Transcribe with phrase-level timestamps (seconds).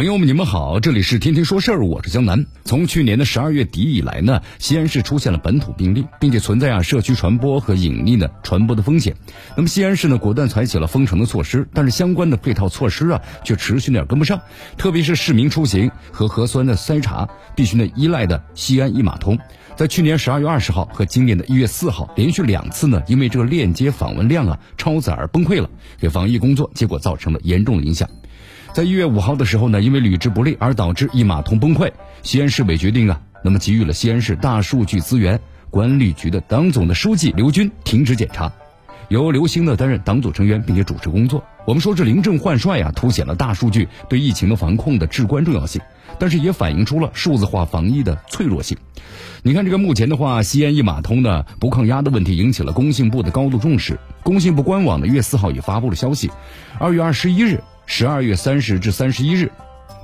[0.00, 2.46] 朋友们，你们好，这里是天天说事儿，我是江南。
[2.64, 9.14] 从去年的十二月底以来呢，西安市出现了本土病例，并且存在啊社区传播和隐匿的传播的风险。
[9.58, 14.40] 那么西安市呢，果断采取了封城的措施，但是相关的配套措施啊，却持续点跟不上。
[14.78, 19.38] 特别是市民出行和核酸的筛查，必须呢依赖的西安一码通，
[19.76, 28.08] 在去年十二月二十号和今年的一月四号，连续两次呢，因为这个链接访问量啊超载而崩溃了，给防疫工作结果造成了严重的影响。
[28.72, 31.90] 在一月五号的时候呢，因为履职不力而导致一码通崩溃，
[32.22, 38.52] 西安市委决定啊，那么给予了西安市大数据资源管理局的党总的书记刘军停职检查，
[39.08, 41.42] 由刘星呢担任党组成员并且主持工作。
[41.66, 45.82] 我们说这临阵换帅呀，凸显了大数据对疫情的防控的至关重要性，
[46.20, 48.78] 但是也反映出了数字化防疫的脆弱性。
[49.42, 53.98] 你看这个目前的话，西安一码通的不抗压的问题引起了工信部的高度重视。
[54.22, 56.30] 工信部官网呢，月四号也发布了消息，
[56.78, 57.60] 二月二十一日。
[57.92, 59.50] 十二月三十至三十一日，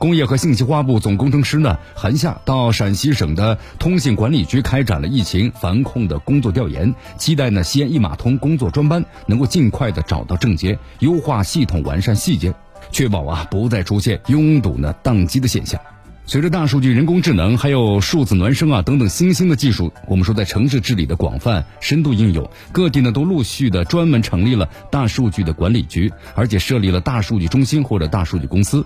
[0.00, 12.52] 工业和信息化部总工程师呢韩夏到陕西省的通信管理局开展了疫情防控的工作调研，期待呢西安一码通工作专班能够尽快的找到症结，优化系统，完善细节，
[12.90, 15.80] 确保啊不再出现拥堵呢宕机的现象。
[16.28, 28.84] 随着大数据、人工智能还有数字孪生啊等等新兴的技术，我们说在城市治理的广泛深度应用，各地呢都陆续的专门成立了大数据的管理局，而且设立了大数据中心或者大数据公司。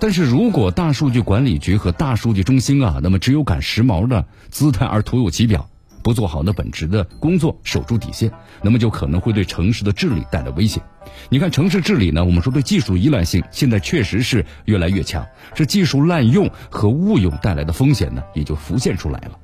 [0.00, 5.68] 但是如果大数据管理局和大数据中心啊，那么只有赶时髦的姿态而徒有其表。
[6.02, 8.30] 不做好那本职的工作，守住底线，
[8.62, 10.82] 那么就可能会对城市的治理带来危险。
[11.28, 19.38] 你看，城市治理呢，我们说对技术依赖性现在确实是越来越强，这技术滥用和误用带来的风险呢，也就浮现出来了。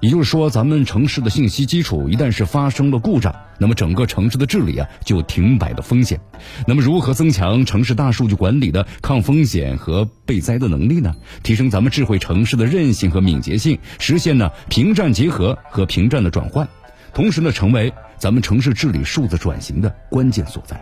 [0.00, 6.20] 也就是说，咱们城市的信息基础一旦是发生了故障，那么整个城市的治理啊就停摆的风险。
[6.66, 11.14] 那么，如何增强城市大数据管理的抗风险和备灾的能力呢？
[11.42, 16.68] 提升咱们智慧城市的韧性和敏捷性，实现呢平战结合和平战的转换，
[17.14, 20.80] 同时呢成为咱们城市治理数字转型的关键所在。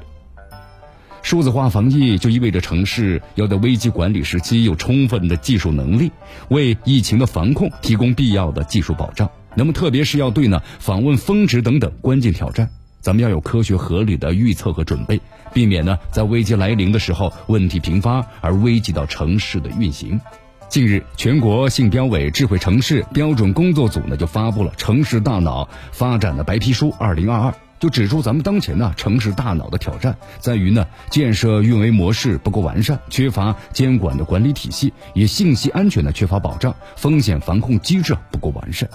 [1.22, 6.10] 数字化防疫就意味着城市要在危机管理时期有充分的技术能力，
[6.48, 9.30] 为疫情的防控提供必要的技术保障。
[9.54, 12.70] 那么，特别是要对呢访问峰值等等关键挑战，
[13.00, 15.20] 咱们要有科学合理的预测和准备，
[15.52, 20.20] 避免呢在危机来临的时候问题频发而危及到城市的运行。
[20.68, 27.50] 近日，全国信标委智慧城市标准工作组呢就发布了《城市大脑发展的白皮书（二零二二）》。
[27.80, 38.86] 就指出，咱们当前呢城市大脑的挑战在于呢建设运维模式不够完善，缺乏监管的管理体系，也信息安全呢缺乏保障，风险防控机制不够完善。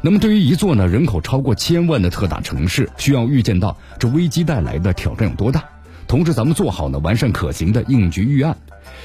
[0.00, 5.64] 那么，对于一座呢人口超过千万的特大城市，需要预见到这危机带来的挑战有多大，
[6.06, 8.56] 同时咱们做好呢完善可行的应急预案。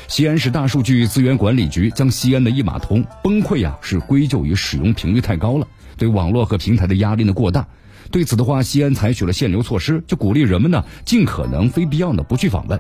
[0.08, 5.66] 西安市大数据资源管理局将西安的一码通崩溃啊是归咎于使用频率太高了，
[5.98, 7.66] 对网络和平台的压力呢过大。
[8.12, 12.80] 对此的话，西安采取了限流措施，就鼓励人们呢尽可能非必要的不去访问。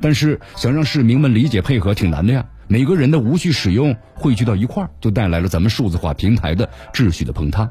[0.00, 2.44] 但是想让市民们理解配合挺难的呀。
[2.66, 7.68] 每个人的无序使用汇聚到一块儿，就带来了咱们数字化平台的秩序的崩塌。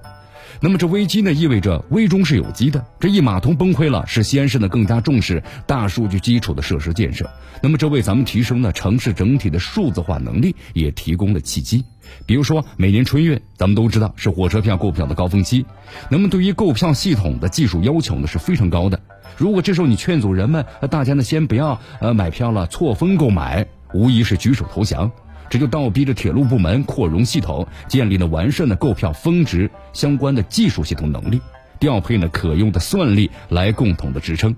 [0.62, 2.86] 那么这危机呢，意味着危中是有机的。
[3.00, 7.30] 这一码通崩溃了，使西安市呢更加重视大数据基础的设施建设。
[7.62, 11.84] 那么这为咱们提升了城市整体的数字化能力也提供了契机。
[12.26, 15.66] 比如说，每年春运，咱们都知道是火车票购票的高峰期。
[16.10, 19.00] 那么对于购票系统的技术要求呢是非常高的。
[19.38, 25.12] 如果这时候你劝阻人们，大家呢先不要呃买票了，错峰购买，无疑是举手投降。
[25.50, 31.42] 这就倒逼着铁路部门扩容系统，建立了完善的购票峰值相关的技术系统能力，
[31.80, 34.56] 调配呢可用的算力来共同的支撑。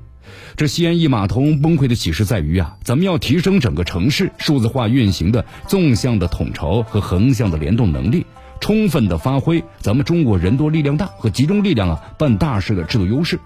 [0.55, 8.25] 这西安一码通崩溃的启示在于啊，咱们要提升整个城市数字化运行的纵向的统筹和横向的联动能力，
[8.59, 13.39] 充分的发挥咱们中国人多力量大和集中力量啊办大事的制度优势。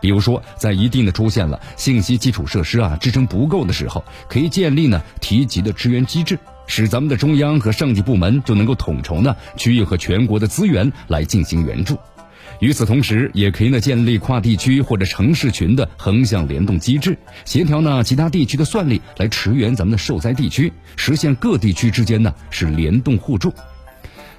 [0.00, 6.36] 比如说，在一定的出现了信息基础设施啊支撑不够的时候，可以建立呢提及的支援机制。
[6.74, 11.98] 使咱们的中央和上级部门就能够统筹呢区域和全国的资源来进行援助，
[12.60, 23.52] 与此同时，也可以呢建立跨地区或者城市群的横向联动机制，协调呢其他地区的算力来驰援咱们的受灾地区，实现各地区之间呢是联动互助。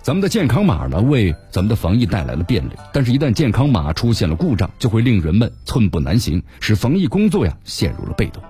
[0.02, 8.42] 咱们的健康码呢为咱们的防疫带来了便利，但是，一旦健康码出现了故障，就会令人们寸步难行，使防疫工作呀陷入了被动。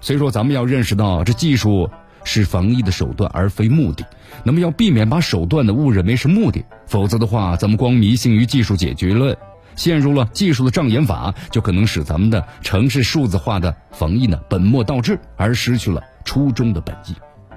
[0.00, 1.88] 所以说，咱们要认识到，这技术
[2.24, 4.04] 是防疫的手段，而非目的。
[4.44, 9.36] 那么要避免把手段呢误认为是目的，否则的话，咱们光迷信于技术解决论，
[9.76, 17.14] 陷入了技术的障眼法，就可能使咱们的城市数字化的防疫呢本末倒置，而失去了初衷的本意。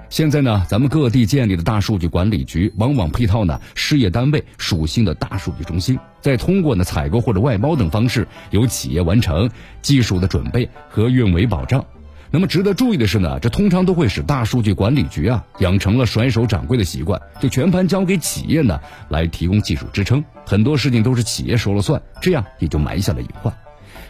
[0.08, 9.50] 现在呢，咱们各地建立的大数据管理局，往往配套呢事业单位属性的大数据中心，再通过呢采购或者外包等方式，由企业完成
[9.82, 11.84] 技术的准备和运维保障。
[12.30, 23.52] 那么值得注意的是呢，这通常都会使大数据管理局啊养成了甩手掌柜的习惯，就全盘交给企业呢来提供技术支撑，很多事情都是企业说了算，这样也就埋下了隐患。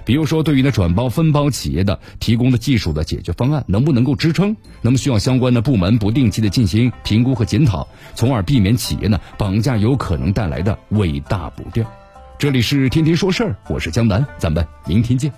[0.05, 11.85] 比如说，对于那转包分包企业的提供的技术的解决方案能不能够支撑，那么需要相关的部门不定期的进行评估和检讨，从而避免企业呢绑架有可能带来的尾大不掉。
[12.39, 15.33] 这里是天天说事儿，我是江南，咱们明天见。